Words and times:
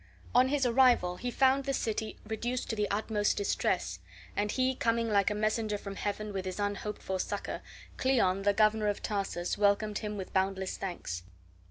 On 0.33 0.47
his 0.47 0.65
arrival 0.65 1.17
he 1.17 1.29
found 1.29 1.65
the 1.65 1.75
city 1.75 2.17
reduced 2.25 2.71
to 2.71 2.75
the 2.75 2.89
utmost 2.89 3.37
distress; 3.37 3.99
and, 4.35 4.51
he 4.51 4.73
coming 4.73 5.11
like 5.11 5.29
a 5.29 5.35
messenger 5.35 5.77
from 5.77 5.95
heaven 5.95 6.33
with 6.33 6.45
his 6.45 6.59
unhoped 6.59 7.03
for 7.03 7.19
succor, 7.19 7.61
Cleon, 7.97 8.41
the 8.41 8.51
governor 8.53 8.87
of 8.87 9.03
Tarsus, 9.03 9.59
welcomed 9.59 9.99
him 9.99 10.17
with 10.17 10.33
boundless 10.33 10.75
thanks. 10.75 11.21